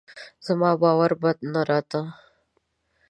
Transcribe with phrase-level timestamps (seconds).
[0.45, 2.01] زما باور به نه راته